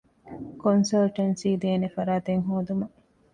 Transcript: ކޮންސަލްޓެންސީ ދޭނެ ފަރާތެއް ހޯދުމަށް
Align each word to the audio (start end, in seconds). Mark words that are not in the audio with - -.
ކޮންސަލްޓެންސީ 0.61 1.49
ދޭނެ 1.63 1.87
ފަރާތެއް 1.95 2.43
ހޯދުމަށް 2.47 2.95